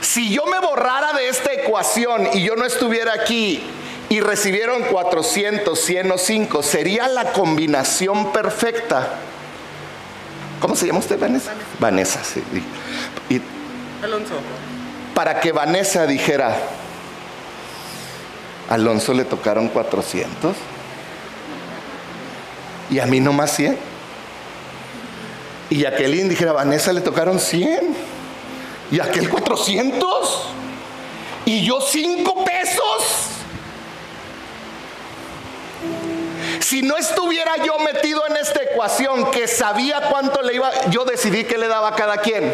[0.00, 3.62] Si yo me borrara de esta ecuación y yo no estuviera aquí
[4.08, 9.08] y recibieron 400, 100 o 5, sería la combinación perfecta.
[10.60, 11.52] ¿Cómo se llama usted, Vanessa?
[11.78, 12.42] Vanessa, sí.
[13.28, 13.40] Y,
[14.02, 14.34] Alonso.
[15.14, 16.56] Para que Vanessa dijera,
[18.70, 20.56] Alonso le tocaron 400
[22.90, 23.78] y a mí nomás 100.
[25.70, 27.94] Y Jacqueline dijera, Vanessa le tocaron 100
[28.90, 30.46] y aquel 400
[31.44, 33.37] y yo 5 pesos.
[36.68, 41.44] Si no estuviera yo metido en esta ecuación que sabía cuánto le iba, yo decidí
[41.44, 42.52] que le daba a cada quien.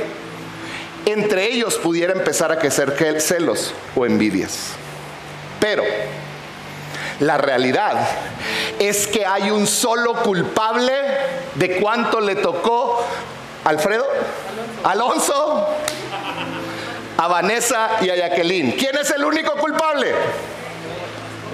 [1.05, 4.69] Entre ellos pudiera empezar a crecer celos o envidias.
[5.59, 5.83] Pero
[7.19, 8.07] la realidad
[8.79, 10.93] es que hay un solo culpable
[11.57, 13.05] de cuánto le tocó
[13.65, 14.07] Alfredo,
[14.85, 15.71] Alonso,
[17.17, 18.77] a Vanessa y a Jacqueline.
[18.79, 20.15] ¿Quién es el único culpable?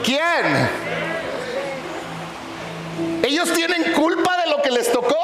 [0.05, 1.10] ¿Quién?
[3.23, 5.17] ¿Ellos tienen culpa de lo que les tocó?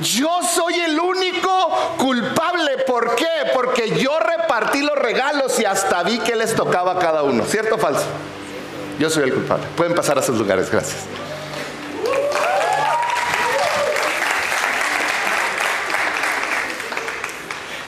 [0.00, 2.78] Yo soy el único culpable.
[2.86, 3.28] ¿Por qué?
[3.54, 7.44] Porque yo repartí los regalos y hasta vi que les tocaba a cada uno.
[7.44, 8.04] ¿Cierto o falso?
[8.98, 9.64] Yo soy el culpable.
[9.76, 10.70] Pueden pasar a sus lugares.
[10.70, 11.04] Gracias.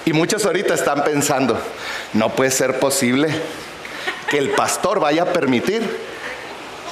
[0.04, 1.58] Y muchos ahorita están pensando,
[2.12, 3.28] no puede ser posible
[4.30, 5.82] que el pastor vaya a permitir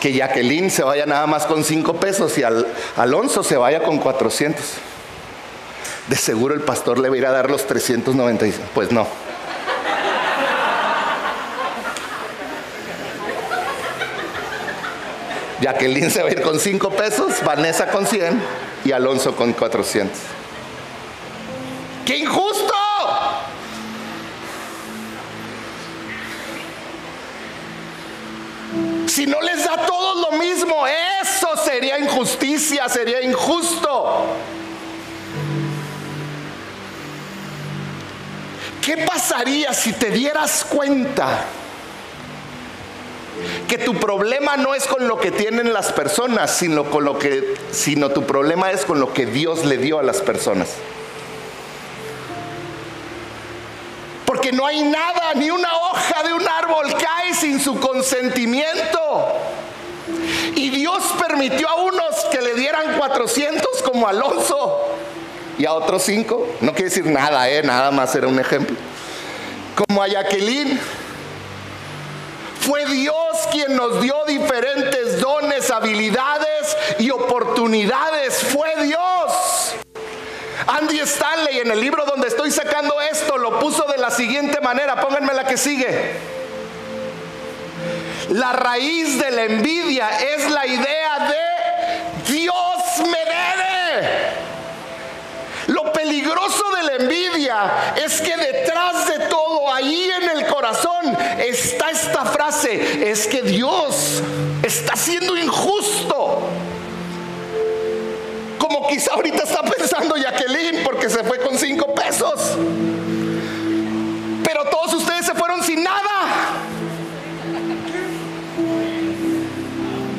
[0.05, 2.43] que Jacqueline se vaya nada más con cinco pesos y
[2.95, 4.62] Alonso se vaya con 400.
[6.09, 8.67] De seguro el pastor le va a ir a dar los 395.
[8.75, 9.07] Pues no.
[15.62, 18.43] Jacqueline se va a ir con 5 pesos, Vanessa con 100
[18.85, 20.21] y Alonso con 400.
[32.88, 34.27] Sería injusto.
[38.85, 41.44] ¿Qué pasaría si te dieras cuenta
[43.66, 47.54] que tu problema no es con lo que tienen las personas, sino con lo que
[47.71, 50.69] sino tu problema es con lo que Dios le dio a las personas?
[54.27, 59.00] Porque no hay nada, ni una hoja de un árbol cae sin su consentimiento.
[60.54, 62.04] Y Dios permitió a que
[62.55, 64.81] dieran 400 como Alonso
[65.59, 66.57] y a otros 5.
[66.61, 67.63] No quiere decir nada, ¿eh?
[67.63, 68.77] nada más era un ejemplo.
[69.75, 70.81] Como a Jacqueline.
[72.61, 73.17] Fue Dios
[73.52, 78.38] quien nos dio diferentes dones, habilidades y oportunidades.
[78.38, 79.75] Fue Dios.
[80.67, 84.98] Andy Stanley en el libro donde estoy sacando esto lo puso de la siguiente manera.
[84.98, 86.15] Pónganme la que sigue.
[88.31, 91.54] La raíz de la envidia es la idea de
[92.27, 92.54] Dios
[93.10, 94.35] me debe.
[96.04, 102.25] peligroso de la envidia es que detrás de todo, ahí en el corazón, está esta
[102.27, 104.22] frase, es que Dios
[104.62, 106.40] está siendo injusto.
[108.58, 112.56] Como quizá ahorita está pensando Jacqueline porque se fue con cinco pesos.
[114.44, 116.00] Pero todos ustedes se fueron sin nada.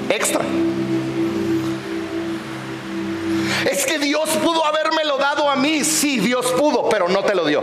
[0.09, 0.41] Extra.
[3.85, 5.83] Que Dios pudo habérmelo dado a mí.
[5.83, 7.61] Sí, Dios pudo, pero no te lo dio.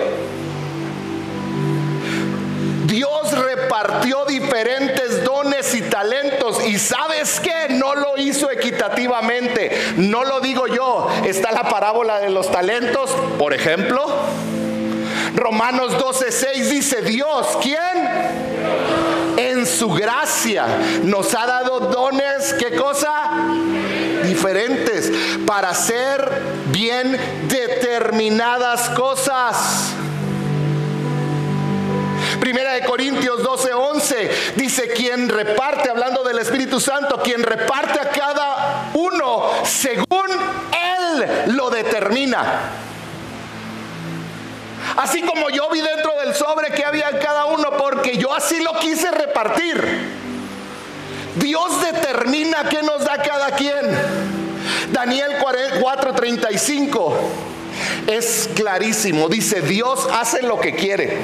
[2.85, 9.95] Dios repartió diferentes dones y talentos y sabes que no lo hizo equitativamente.
[9.97, 11.09] No lo digo yo.
[11.25, 14.05] Está la parábola de los talentos, por ejemplo.
[15.35, 17.79] Romanos 12:6 dice, Dios, ¿quién?
[19.37, 20.67] En su gracia
[21.05, 23.31] nos ha dado dones, ¿qué cosa?
[24.33, 25.13] Diferentes
[25.47, 26.27] para hacer
[26.69, 27.19] bien
[27.49, 29.93] determinadas cosas.
[32.41, 38.09] Primera de Corintios 12, 11 dice, quien reparte, hablando del Espíritu Santo, quien reparte a
[38.09, 42.71] cada uno según Él lo determina.
[44.97, 48.63] Así como yo vi dentro del sobre que había en cada uno, porque yo así
[48.63, 50.32] lo quise repartir.
[51.37, 53.87] Dios determina qué nos da cada quien.
[54.93, 57.15] Daniel 4:35
[58.07, 59.29] es clarísimo.
[59.29, 61.19] Dice, Dios hace lo que quiere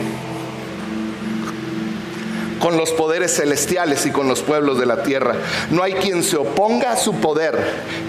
[2.59, 5.37] con los poderes celestiales y con los pueblos de la tierra.
[5.71, 7.57] No hay quien se oponga a su poder,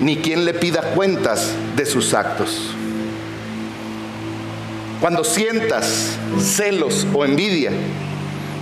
[0.02, 2.72] ni quien le pida cuentas de sus actos.
[5.02, 7.72] Cuando sientas celos o envidia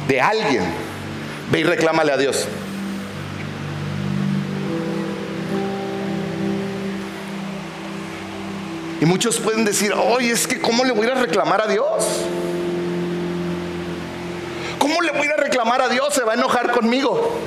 [0.07, 0.63] de alguien,
[1.51, 2.47] ve y reclámale a Dios.
[8.99, 11.85] Y muchos pueden decir, oye, es que ¿cómo le voy a reclamar a Dios?
[14.79, 16.13] ¿Cómo le voy a reclamar a Dios?
[16.13, 17.37] Se va a enojar conmigo.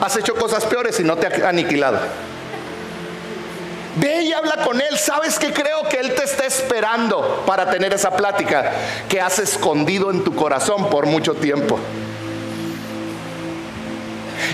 [0.00, 1.98] Has hecho cosas peores y no te ha aniquilado.
[3.96, 4.98] Ve y habla con Él.
[4.98, 8.72] ¿Sabes que creo que Él te está esperando para tener esa plática
[9.08, 11.78] que has escondido en tu corazón por mucho tiempo?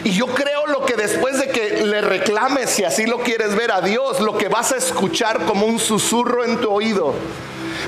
[0.04, 3.80] Y yo creo lo después de que le reclames, si así lo quieres ver a
[3.80, 7.14] Dios, lo que vas a escuchar como un susurro en tu oído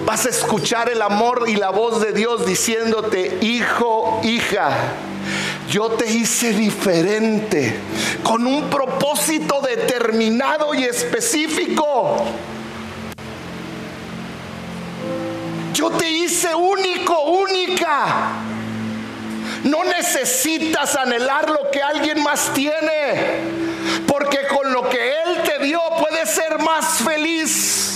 [0.04, 4.70] Vas a escuchar el amor y la voz de Dios diciéndote, hijo, hija,
[5.70, 7.78] yo te hice diferente,
[8.22, 12.24] con un propósito determinado y específico.
[15.74, 18.32] Yo te hice único, única.
[19.64, 23.42] No necesitas anhelar lo que alguien más tiene,
[24.06, 27.88] porque con lo que Él te dio puedes ser más feliz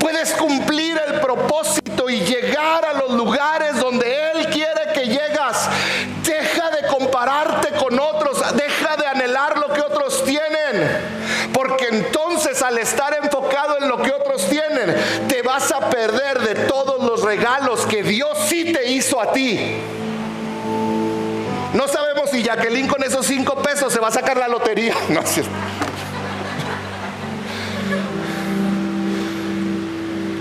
[0.00, 5.68] puedes cumplir el propósito y llegar a los lugares donde Él quiere que llegas.
[6.24, 11.50] Deja de compararte con otros, deja de anhelar lo que otros tienen.
[11.52, 14.96] Porque entonces al estar enfocado en lo que otros tienen,
[15.28, 19.76] te vas a perder de todos los regalos que Dios sí te hizo a ti.
[22.40, 24.94] Si Jacqueline con esos cinco pesos se va a sacar la lotería.
[25.10, 25.20] No,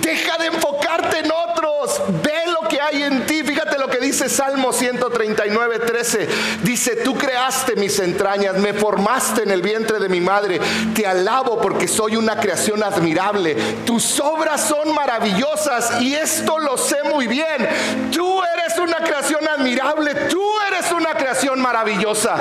[0.01, 2.01] Deja de enfocarte en otros.
[2.23, 3.43] Ve lo que hay en ti.
[3.43, 6.29] Fíjate lo que dice Salmo 139, 13.
[6.63, 10.61] Dice, tú creaste mis entrañas, me formaste en el vientre de mi madre.
[10.95, 13.57] Te alabo porque soy una creación admirable.
[13.85, 17.67] Tus obras son maravillosas y esto lo sé muy bien.
[18.09, 20.15] Tú eres una creación admirable.
[20.29, 20.41] Tú
[21.69, 22.35] maravillosa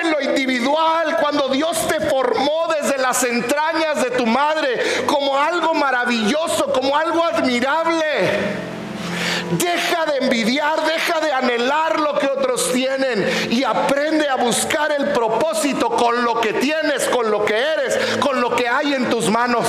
[0.00, 5.74] en lo individual, cuando Dios te formó desde las entrañas de tu madre como algo
[5.74, 8.06] maravilloso, como algo admirable.
[9.52, 15.12] Deja de envidiar, deja de anhelar lo que otros tienen y aprende a buscar el
[15.12, 19.28] propósito con lo que tienes, con lo que eres, con lo que hay en tus
[19.28, 19.66] manos.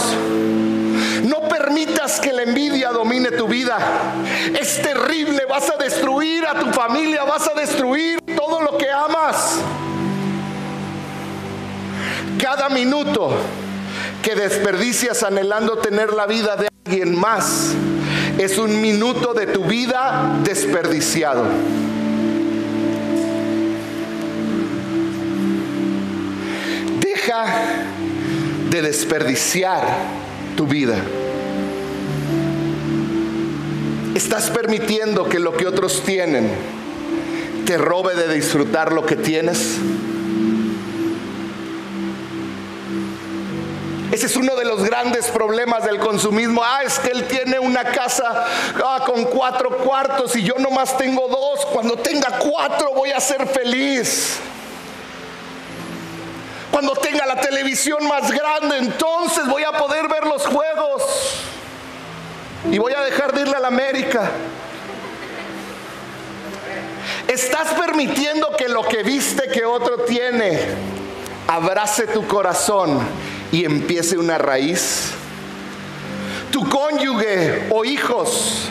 [1.65, 3.75] Permitas que la envidia domine tu vida.
[4.61, 9.57] Es terrible, vas a destruir a tu familia, vas a destruir todo lo que amas.
[12.39, 13.35] Cada minuto
[14.21, 17.71] que desperdicias anhelando tener la vida de alguien más
[18.37, 21.45] es un minuto de tu vida desperdiciado.
[26.99, 27.45] Deja
[28.69, 29.81] de desperdiciar
[30.55, 30.97] tu vida.
[34.15, 36.49] Estás permitiendo que lo que otros tienen
[37.65, 39.75] te robe de disfrutar lo que tienes.
[44.13, 46.61] Ese es uno de los grandes problemas del consumismo.
[46.63, 48.45] Ah, es que él tiene una casa
[48.81, 51.65] ah, con cuatro cuartos y yo nomás tengo dos.
[51.65, 54.37] Cuando tenga cuatro voy a ser feliz.
[56.71, 61.03] Cuando tenga la televisión más grande, entonces voy a poder ver los juegos.
[62.75, 64.31] Y voy a dejar de irle a la América.
[67.25, 70.59] Estás permitiendo que lo que viste que otro tiene
[71.47, 72.99] abrace tu corazón
[73.53, 75.11] y empiece una raíz.
[76.51, 78.67] Tu cónyuge o hijos.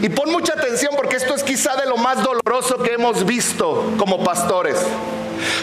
[0.00, 3.94] Y pon mucha atención porque esto es quizá de lo más doloroso que hemos visto
[3.98, 4.76] como pastores.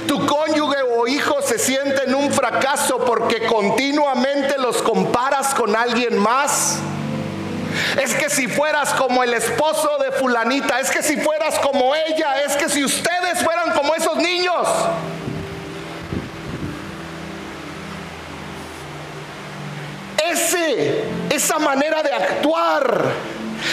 [0.08, 4.82] Tu cónyuge o hijo se siente en un fracaso porque continuamente los
[5.54, 6.80] con alguien más.
[8.02, 12.44] Es que si fueras como el esposo de fulanita, es que si fueras como ella,
[12.46, 14.68] es que si ustedes fueran como esos niños.
[20.32, 23.06] Ese, esa manera de actuar,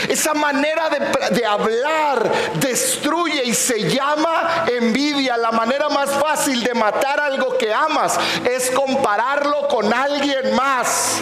[0.09, 0.89] esa manera
[1.31, 5.37] de, hablar destruye y se llama envidia.
[5.37, 11.19] La manera más fácil de matar algo que amas es compararlo con alguien más.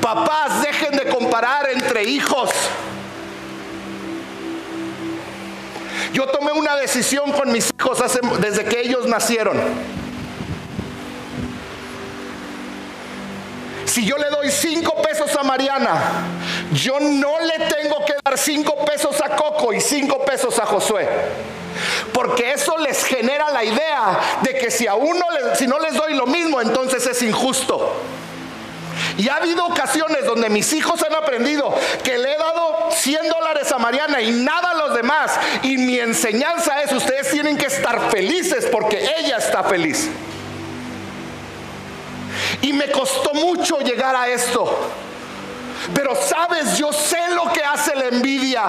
[0.00, 2.50] Papás, dejen de comparar entre hijos.
[6.12, 7.98] Yo tomé una decisión con mis hijos
[8.38, 9.58] desde que ellos nacieron.
[13.86, 15.94] Si yo le doy cinco pesos a Mariana,
[16.72, 21.08] yo no le tengo que dar cinco pesos a Coco y cinco pesos a Josué.
[22.12, 26.14] Porque eso les genera la idea de que si a uno, si no les doy
[26.14, 27.94] lo mismo, entonces es injusto.
[29.16, 33.70] Y ha habido ocasiones donde mis hijos han aprendido que le he dado 100 dólares
[33.72, 35.32] a Mariana y nada a los demás.
[35.62, 40.08] Y mi enseñanza es, ustedes tienen que estar felices porque ella está feliz.
[42.60, 44.90] Y me costó mucho llegar a esto.
[45.94, 48.62] Pero sabes, yo sé lo que hace la envidia.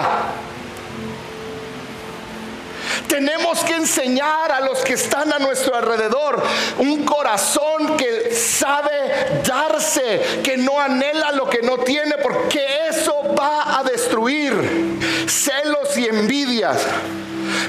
[3.07, 6.43] Tenemos que enseñar a los que están a nuestro alrededor
[6.80, 13.80] un corazón que sabe darse, que no anhela lo que no tiene, porque eso va
[13.80, 14.97] a destruir.
[15.28, 16.82] Celos y envidias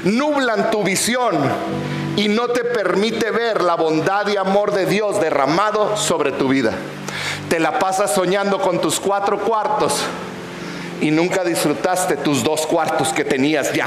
[0.03, 1.37] nublan tu visión
[2.15, 6.71] y no te permite ver la bondad y amor de Dios derramado sobre tu vida.
[7.49, 10.01] Te la pasas soñando con tus cuatro cuartos
[11.01, 13.85] y nunca disfrutaste tus dos cuartos que tenías ya.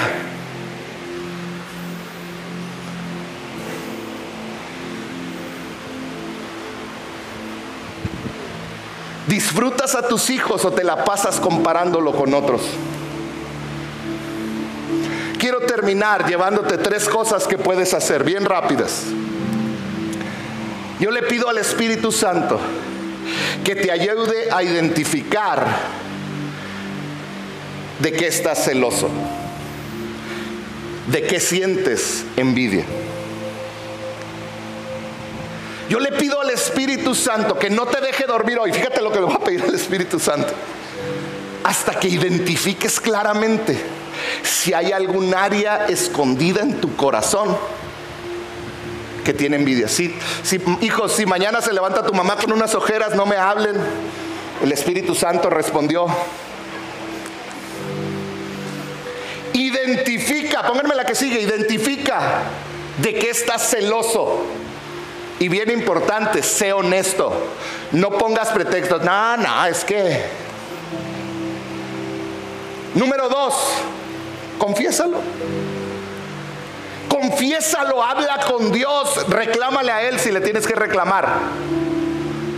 [9.26, 12.62] ¿Disfrutas a tus hijos o te la pasas comparándolo con otros?
[15.38, 19.04] Quiero terminar llevándote tres cosas que puedes hacer, bien rápidas.
[20.98, 22.58] Yo le pido al Espíritu Santo
[23.68, 25.66] que te ayude a identificar
[27.98, 29.10] de qué estás celoso,
[31.06, 32.86] de qué sientes envidia.
[35.90, 38.72] Yo le pido al Espíritu Santo que no te deje dormir hoy.
[38.72, 40.54] Fíjate lo que le voy a pedir al Espíritu Santo.
[41.62, 43.76] Hasta que identifiques claramente
[44.44, 47.54] si hay algún área escondida en tu corazón
[49.28, 49.88] que tiene envidia.
[49.88, 50.16] Si,
[50.80, 53.76] hijos, si mañana se levanta tu mamá con unas ojeras, no me hablen.
[54.62, 56.06] El Espíritu Santo respondió.
[59.52, 62.44] Identifica, pónganme la que sigue, identifica
[63.02, 64.46] de qué estás celoso.
[65.38, 67.50] Y bien importante, sé honesto.
[67.92, 69.04] No pongas pretextos.
[69.04, 70.24] No, no, es que.
[72.94, 73.54] Número dos,
[74.58, 75.18] Confiésalo.
[77.08, 81.28] Confiésalo, habla con Dios, reclámale a Él si le tienes que reclamar.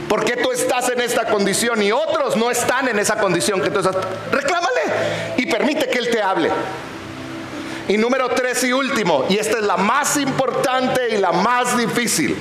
[0.09, 3.81] Porque tú estás en esta condición y otros no están en esa condición que tú.
[4.33, 4.81] Reclámale
[5.37, 6.51] y permite que Él te hable.
[7.89, 12.37] Y número tres y último, y esta es la más importante y la más difícil.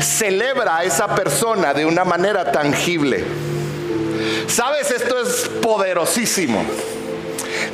[0.00, 3.24] Celebra a esa persona de una manera tangible.
[4.48, 6.64] Sabes, esto es poderosísimo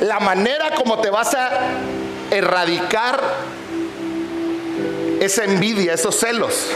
[0.01, 1.49] la manera como te vas a
[2.31, 3.21] erradicar
[5.19, 6.67] esa envidia, esos celos.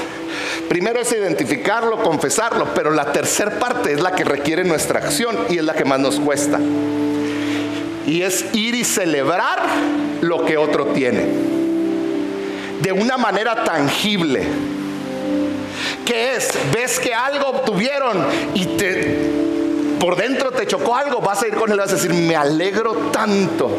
[0.70, 5.58] Primero es identificarlo, confesarlo, pero la tercera parte es la que requiere nuestra acción y
[5.58, 6.60] es la que más nos cuesta.
[8.06, 9.64] Y es ir y celebrar
[10.22, 11.26] lo que otro tiene.
[12.82, 14.44] De una manera tangible.
[16.06, 16.50] ¿Qué es?
[16.72, 18.66] Ves que algo obtuvieron y
[20.00, 22.36] por dentro te chocó algo, vas a ir con él y vas a decir, me
[22.36, 23.72] alegro tanto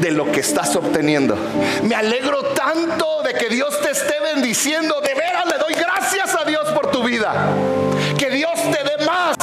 [0.00, 1.36] de lo que estás obteniendo.
[1.82, 5.00] Me alegro tanto de que Dios te esté bendiciendo.
[5.00, 7.34] De veras le doy gracias a Dios por tu vida.
[8.16, 9.36] Que Dios te dé más.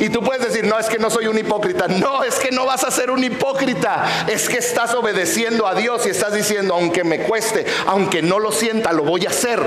[0.00, 1.86] Y tú puedes decir, no, es que no soy un hipócrita.
[1.86, 4.24] No, es que no vas a ser un hipócrita.
[4.26, 8.50] Es que estás obedeciendo a Dios y estás diciendo, aunque me cueste, aunque no lo
[8.50, 9.60] sienta, lo voy a hacer.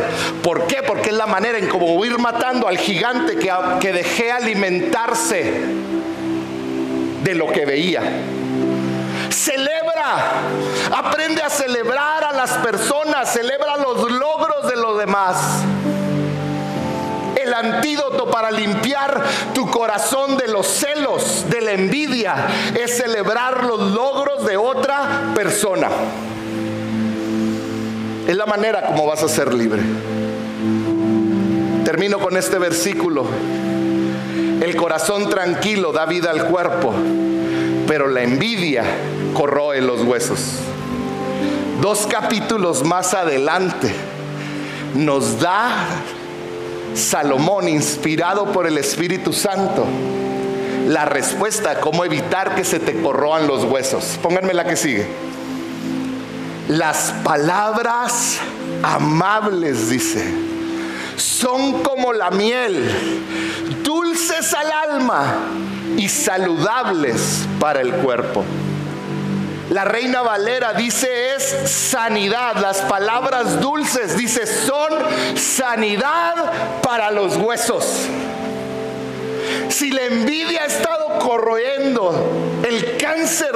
[0.43, 0.83] ¿Por qué?
[0.83, 5.53] Porque es la manera en cómo ir matando al gigante que, que dejé alimentarse
[7.25, 8.01] de lo que veía.
[9.29, 10.43] Celebra,
[10.95, 15.35] aprende a celebrar a las personas, celebra los logros de los demás
[17.35, 19.23] el antídoto para limpiar
[19.53, 25.89] tu corazón de los celos, de la envidia, es celebrar los logros de otra persona.
[28.27, 29.81] Es la manera como vas a ser libre.
[31.83, 33.25] Termino con este versículo.
[34.65, 36.91] El corazón tranquilo da vida al cuerpo,
[37.87, 38.83] pero la envidia
[39.35, 40.39] corroe los huesos.
[41.83, 43.93] Dos capítulos más adelante
[44.95, 45.69] nos da
[46.95, 49.85] Salomón, inspirado por el Espíritu Santo,
[50.87, 54.17] la respuesta a cómo evitar que se te corroan los huesos.
[54.23, 55.05] Pónganme la que sigue.
[56.69, 58.39] Las palabras
[58.81, 60.25] amables, dice,
[61.17, 62.89] son como la miel,
[64.15, 65.25] dulces al alma
[65.97, 68.45] y saludables para el cuerpo.
[69.71, 72.55] La reina Valera dice es sanidad.
[72.61, 74.93] Las palabras dulces dice son
[75.35, 76.33] sanidad
[76.81, 78.07] para los huesos.
[79.67, 83.53] Si la envidia ha estado corroyendo, el cáncer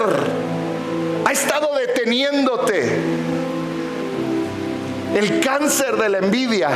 [1.24, 3.00] ha estado deteniéndote,
[5.16, 6.72] el cáncer de la envidia,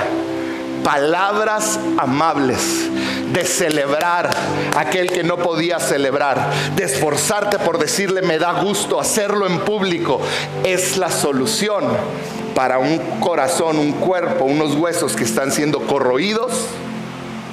[0.84, 2.90] palabras amables
[3.32, 4.30] de celebrar
[4.78, 10.22] aquel que no podía celebrar, de esforzarte por decirle me da gusto hacerlo en público,
[10.64, 11.84] es la solución
[12.54, 16.68] para un corazón, un cuerpo, unos huesos que están siendo corroídos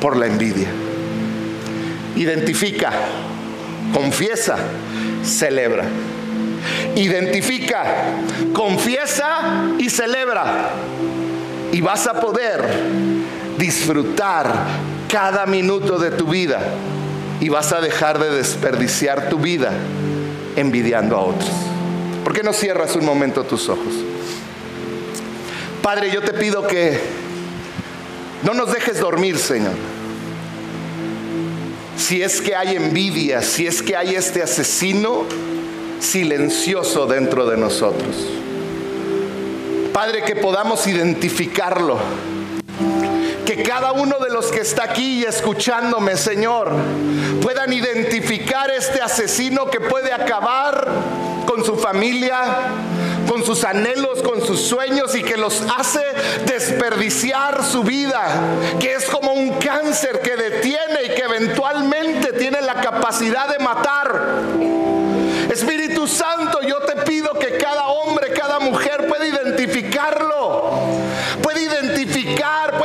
[0.01, 0.69] por la envidia.
[2.17, 2.93] Identifica,
[3.95, 4.57] confiesa,
[5.25, 5.85] celebra.
[6.95, 7.85] Identifica,
[8.53, 10.71] confiesa y celebra.
[11.73, 12.63] Y vas a poder
[13.61, 14.67] disfrutar
[15.09, 16.61] cada minuto de tu vida
[17.41, 19.71] y vas a dejar de desperdiciar tu vida
[20.57, 21.51] envidiando a otros.
[22.25, 23.93] ¿Por qué no cierras un momento tus ojos?
[25.83, 26.99] Padre, yo te pido que
[28.43, 29.75] no nos dejes dormir, Señor.
[31.97, 35.25] Si es que hay envidia, si es que hay este asesino
[36.01, 38.17] silencioso dentro de nosotros.
[39.93, 41.99] Padre, que podamos identificarlo
[43.45, 46.73] que cada uno de los que está aquí escuchándome, Señor,
[47.43, 50.87] puedan identificar este asesino que puede acabar
[51.47, 52.37] con su familia,
[53.29, 56.03] con sus anhelos, con sus sueños y que los hace
[56.47, 58.41] desperdiciar su vida,
[58.79, 64.41] que es como un cáncer que detiene y que eventualmente tiene la capacidad de matar.
[65.51, 70.40] Espíritu Santo, yo te pido que cada hombre, cada mujer pueda identificarlo,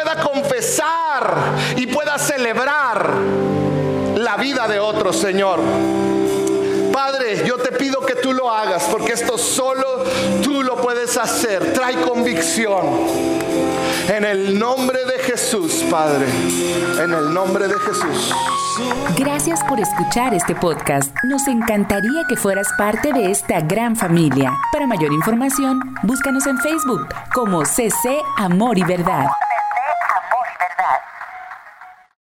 [0.06, 1.36] pueda confesar
[1.76, 3.12] y pueda celebrar
[4.16, 5.60] la vida de otro, Señor.
[6.93, 10.03] Padre, yo te pido que tú lo hagas, porque esto solo
[10.43, 11.74] tú lo puedes hacer.
[11.74, 12.86] Trae convicción.
[14.08, 16.28] En el nombre de Jesús, Padre.
[17.03, 18.32] En el nombre de Jesús.
[19.18, 21.12] Gracias por escuchar este podcast.
[21.24, 24.53] Nos encantaría que fueras parte de esta gran familia.
[24.72, 29.26] Para mayor información, búscanos en Facebook como CC Amor y Verdad.